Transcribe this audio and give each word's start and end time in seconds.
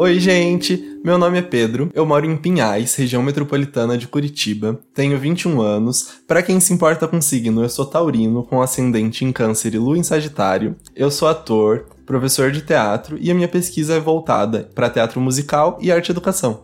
Oi, 0.00 0.20
gente! 0.20 1.00
Meu 1.04 1.18
nome 1.18 1.40
é 1.40 1.42
Pedro, 1.42 1.90
eu 1.92 2.06
moro 2.06 2.24
em 2.24 2.36
Pinhais, 2.36 2.94
região 2.94 3.20
metropolitana 3.20 3.98
de 3.98 4.06
Curitiba, 4.06 4.78
tenho 4.94 5.18
21 5.18 5.60
anos. 5.60 6.20
Para 6.24 6.40
quem 6.40 6.60
se 6.60 6.72
importa 6.72 7.08
com 7.08 7.20
signo, 7.20 7.64
eu 7.64 7.68
sou 7.68 7.84
taurino, 7.84 8.44
com 8.44 8.62
ascendente 8.62 9.24
em 9.24 9.32
Câncer 9.32 9.74
e 9.74 9.78
lua 9.78 9.98
em 9.98 10.04
Sagitário. 10.04 10.76
Eu 10.94 11.10
sou 11.10 11.26
ator, 11.26 11.88
professor 12.06 12.52
de 12.52 12.62
teatro 12.62 13.18
e 13.20 13.28
a 13.28 13.34
minha 13.34 13.48
pesquisa 13.48 13.94
é 13.94 13.98
voltada 13.98 14.70
para 14.72 14.88
teatro 14.88 15.20
musical 15.20 15.76
e 15.82 15.90
arte 15.90 16.12
educação. 16.12 16.62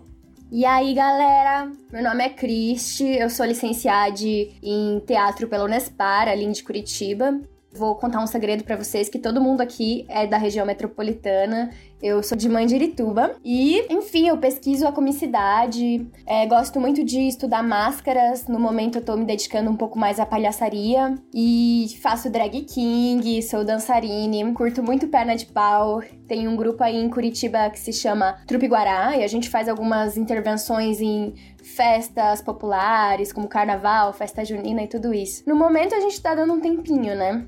E 0.53 0.65
aí, 0.65 0.95
galera? 0.95 1.69
Meu 1.93 2.05
nome 2.05 2.23
é 2.23 2.29
Cristi, 2.29 3.17
eu 3.19 3.29
sou 3.29 3.45
licenciada 3.45 4.15
em 4.63 5.03
teatro 5.05 5.49
pela 5.49 5.65
Unespar, 5.65 6.29
ali 6.29 6.47
de 6.53 6.63
Curitiba. 6.63 7.41
Vou 7.77 7.97
contar 7.97 8.23
um 8.23 8.27
segredo 8.27 8.63
para 8.63 8.77
vocês 8.77 9.09
que 9.09 9.19
todo 9.19 9.41
mundo 9.41 9.61
aqui 9.61 10.07
é 10.09 10.29
da 10.29 10.39
região 10.39 10.65
metropolitana. 10.65 11.71
Eu 12.01 12.23
sou 12.23 12.39
de 12.39 12.49
Mandirituba 12.49 13.35
e, 13.45 13.85
enfim, 13.93 14.29
eu 14.29 14.37
pesquiso 14.37 14.87
a 14.87 14.93
comicidade. 14.93 16.07
É, 16.25 16.47
gosto 16.47 16.79
muito 16.79 17.03
de 17.03 17.27
estudar 17.27 17.65
máscaras. 17.65 18.47
No 18.47 18.61
momento 18.61 18.99
eu 18.99 19.05
tô 19.05 19.17
me 19.17 19.25
dedicando 19.25 19.69
um 19.69 19.77
pouco 19.77 19.99
mais 19.99 20.21
à 20.21 20.27
palhaçaria 20.27 21.17
e 21.35 21.89
faço 22.01 22.31
drag 22.31 22.61
king, 22.63 23.43
sou 23.43 23.65
dançarine, 23.65 24.53
curto 24.53 24.81
muito 24.81 25.09
perna 25.09 25.35
de 25.35 25.47
pau. 25.47 26.01
Tem 26.29 26.47
um 26.47 26.55
grupo 26.55 26.85
aí 26.85 26.97
em 26.97 27.11
Curitiba 27.11 27.71
que 27.71 27.81
se 27.81 27.93
chama 27.93 28.37
Trupe 28.47 28.69
Guará 28.69 29.17
e 29.17 29.25
a 29.25 29.27
gente 29.27 29.51
faz 29.51 29.69
algumas 29.69 30.17
intervenções 30.17 31.01
em 31.01 31.35
festas 31.61 32.41
populares, 32.41 33.33
como 33.33 33.49
carnaval, 33.49 34.13
festa 34.13 34.45
junina 34.45 34.83
e 34.85 34.87
tudo 34.87 35.13
isso. 35.13 35.43
No 35.45 35.57
momento 35.57 35.93
a 35.93 36.01
gente 36.01 36.23
tá 36.23 36.37
dando 36.37 36.53
um 36.53 36.61
tempinho, 36.61 37.17
né? 37.17 37.45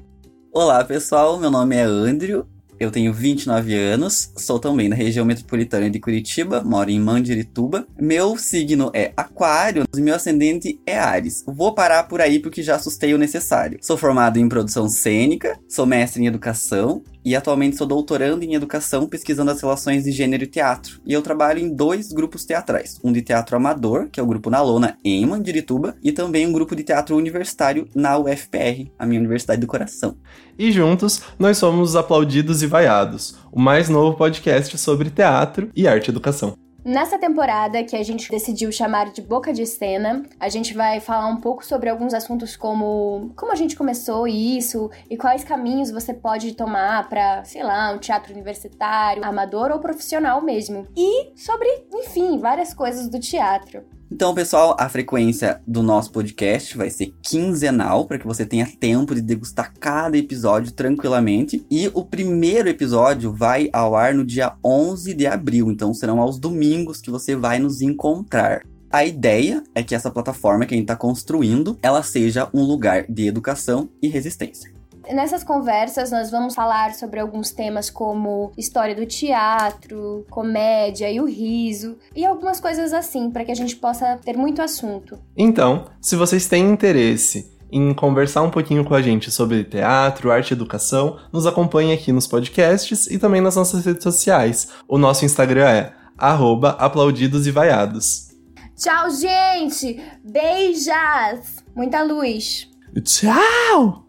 Olá, 0.59 0.83
pessoal. 0.83 1.38
Meu 1.38 1.51
nome 1.51 1.77
é 1.77 1.83
Andrew. 1.83 2.46
Eu 2.80 2.91
tenho 2.91 3.12
29 3.12 3.74
anos, 3.74 4.33
sou 4.38 4.59
também 4.59 4.88
da 4.88 4.97
região 4.97 5.27
metropolitana 5.27 5.91
de 5.91 6.00
Curitiba, 6.00 6.62
moro 6.62 6.89
em 6.89 6.98
Mandirituba. 6.98 7.86
Meu 8.00 8.39
signo 8.39 8.91
é 8.95 9.12
Aquário 9.14 9.84
meu 9.95 10.14
ascendente 10.14 10.80
é 10.86 10.98
Ares. 10.98 11.45
Vou 11.47 11.75
parar 11.75 12.05
por 12.05 12.22
aí 12.22 12.39
porque 12.39 12.62
já 12.62 12.77
assustei 12.77 13.12
o 13.12 13.19
necessário. 13.19 13.78
Sou 13.83 13.98
formado 13.98 14.39
em 14.39 14.48
produção 14.48 14.89
cênica, 14.89 15.58
sou 15.69 15.84
mestre 15.84 16.22
em 16.22 16.27
educação 16.27 17.02
e 17.27 17.34
atualmente 17.34 17.77
sou 17.77 17.88
doutorando 17.88 18.44
em 18.44 18.55
educação 18.55 19.08
pesquisando 19.08 19.50
as 19.50 19.60
relações 19.60 20.05
de 20.05 20.12
gênero 20.12 20.44
e 20.44 20.46
teatro. 20.46 21.00
E 21.05 21.12
eu 21.12 21.20
trabalho 21.20 21.58
em 21.58 21.74
dois 21.74 22.12
grupos 22.12 22.44
teatrais, 22.44 23.00
um 23.02 23.10
de 23.10 23.20
teatro 23.20 23.56
amador, 23.56 24.08
que 24.12 24.20
é 24.20 24.22
o 24.22 24.27
grupo 24.27 24.48
Na 24.48 24.62
Lona 24.62 24.96
em 25.05 25.27
Mandirituba, 25.27 25.96
e 26.00 26.12
também 26.12 26.46
um 26.46 26.52
grupo 26.52 26.77
de 26.77 26.84
teatro 26.84 27.16
universitário 27.16 27.88
na 27.92 28.16
UFPR, 28.16 28.92
a 28.96 29.05
minha 29.05 29.18
universidade 29.18 29.60
do 29.60 29.66
coração. 29.66 30.16
E 30.56 30.70
juntos, 30.70 31.20
nós 31.36 31.58
somos 31.58 31.91
os 31.91 31.96
Aplaudidos 31.96 32.62
e 32.62 32.66
Vaiados, 32.68 33.36
o 33.50 33.58
mais 33.58 33.88
novo 33.88 34.16
podcast 34.16 34.78
sobre 34.78 35.11
teatro 35.11 35.68
e 35.74 35.88
arte 35.88 36.11
educação. 36.11 36.66
Nessa 36.87 37.19
temporada, 37.19 37.83
que 37.83 37.97
a 37.97 38.03
gente 38.05 38.31
decidiu 38.31 38.70
chamar 38.70 39.11
de 39.11 39.20
Boca 39.20 39.53
de 39.53 39.67
Cena, 39.67 40.23
a 40.39 40.48
gente 40.48 40.73
vai 40.73 41.01
falar 41.01 41.27
um 41.27 41.41
pouco 41.41 41.67
sobre 41.67 41.91
alguns 41.91 42.15
assuntos 42.15 42.56
como 42.56 43.33
como 43.34 43.51
a 43.51 43.56
gente 43.56 43.75
começou 43.75 44.29
isso 44.29 44.89
e 45.11 45.17
quais 45.17 45.42
caminhos 45.42 45.91
você 45.91 46.14
pode 46.14 46.55
tomar 46.55 47.09
para, 47.09 47.42
sei 47.42 47.64
lá, 47.64 47.91
um 47.91 47.98
teatro 47.98 48.33
universitário, 48.33 49.25
amador 49.25 49.73
ou 49.73 49.81
profissional 49.81 50.41
mesmo. 50.41 50.87
E 50.97 51.37
sobre, 51.37 51.67
enfim, 51.92 52.39
várias 52.39 52.73
coisas 52.73 53.09
do 53.09 53.19
teatro. 53.19 53.83
Então, 54.10 54.32
pessoal, 54.32 54.76
a 54.78 54.88
frequência 54.88 55.60
do 55.66 55.82
nosso 55.82 56.12
podcast 56.12 56.76
vai 56.76 56.88
ser 56.90 57.12
quinzenal, 57.20 58.06
para 58.06 58.18
que 58.18 58.26
você 58.26 58.46
tenha 58.46 58.66
tempo 58.66 59.14
de 59.14 59.20
degustar 59.20 59.74
cada 59.80 60.16
episódio 60.16 60.72
tranquilamente. 60.72 61.66
E 61.68 61.90
o 61.92 62.04
primeiro 62.04 62.68
episódio 62.68 63.32
vai 63.32 63.68
ao 63.72 63.96
ar 63.96 64.14
no 64.14 64.24
dia 64.24 64.54
11 64.64 65.12
de 65.12 65.27
abril, 65.27 65.72
então 65.72 65.92
serão 65.92 66.20
aos 66.20 66.38
domingos 66.38 67.00
que 67.00 67.10
você 67.10 67.34
vai 67.34 67.58
nos 67.58 67.82
encontrar. 67.82 68.62
A 68.92 69.04
ideia 69.04 69.64
é 69.74 69.83
que 69.83 69.95
essa 69.95 70.11
plataforma 70.11 70.64
que 70.64 70.74
a 70.74 70.77
gente 70.77 70.84
está 70.84 70.96
construindo, 70.96 71.77
ela 71.83 72.02
seja 72.02 72.48
um 72.55 72.62
lugar 72.62 73.06
de 73.08 73.27
educação 73.27 73.89
e 74.00 74.06
resistência. 74.06 74.76
Nessas 75.12 75.44
conversas, 75.44 76.11
nós 76.11 76.30
vamos 76.30 76.55
falar 76.55 76.94
sobre 76.94 77.20
alguns 77.20 77.50
temas 77.50 77.89
como 77.90 78.52
história 78.56 78.94
do 78.94 79.06
teatro, 79.06 80.27
comédia 80.28 81.11
e 81.11 81.20
o 81.20 81.27
riso, 81.27 81.96
e 82.14 82.24
algumas 82.24 82.61
coisas 82.61 82.92
assim, 82.92 83.30
para 83.30 83.45
que 83.45 83.52
a 83.52 83.56
gente 83.56 83.77
possa 83.77 84.18
ter 84.24 84.36
muito 84.36 84.61
assunto. 84.61 85.18
Então, 85.36 85.86
se 86.00 86.16
vocês 86.16 86.46
têm 86.48 86.68
interesse 86.68 87.56
em 87.70 87.92
conversar 87.95 88.42
um 88.42 88.50
pouquinho 88.50 88.84
com 88.84 88.95
a 88.95 89.02
gente 89.02 89.30
sobre 89.30 89.64
teatro, 89.64 90.30
arte 90.30 90.50
e 90.50 90.55
educação, 90.55 91.18
nos 91.33 91.46
acompanhe 91.46 91.92
aqui 91.92 92.12
nos 92.12 92.27
podcasts 92.27 93.06
e 93.06 93.18
também 93.18 93.40
nas 93.40 93.56
nossas 93.56 93.84
redes 93.84 94.02
sociais. 94.02 94.68
O 94.89 94.98
nosso 94.98 95.24
Instagram 95.24 95.68
é 95.68 95.92
aplaudidos 96.16 97.46
e 97.46 97.50
vaiados. 97.50 98.28
Tchau, 98.77 99.11
gente! 99.11 100.00
Beijas! 100.24 101.64
Muita 101.74 102.02
luz! 102.02 102.68
Tchau! 103.05 104.05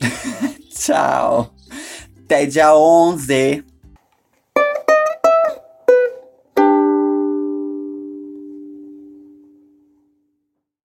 Tchau. 0.70 1.54
Até 2.24 2.46
dia 2.46 2.76
11. 2.76 3.64